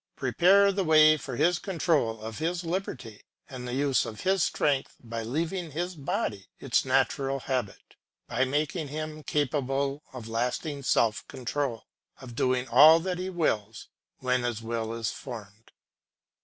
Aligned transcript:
Prepare 0.15 0.71
the 0.71 0.83
way 0.83 1.15
for 1.15 1.35
his 1.35 1.59
control 1.59 2.21
of 2.21 2.39
his 2.39 2.63
liberty 2.63 3.21
and 3.47 3.67
the 3.67 3.75
use 3.75 4.03
of 4.03 4.21
his 4.21 4.41
strength 4.43 4.95
by 4.99 5.21
leaving 5.21 5.69
his 5.73 5.95
body 5.95 6.47
its 6.59 6.83
natural 6.83 7.41
habit, 7.41 7.93
by 8.27 8.43
making 8.43 8.87
him 8.87 9.21
capable 9.21 10.01
of 10.11 10.27
lasting 10.27 10.81
self 10.81 11.27
control, 11.27 11.83
of 12.19 12.33
doing 12.33 12.67
all 12.67 12.99
that 13.01 13.19
he 13.19 13.29
wills 13.29 13.89
when 14.17 14.41
his 14.41 14.59
will 14.59 14.91
is 14.91 15.11
formed. 15.11 15.71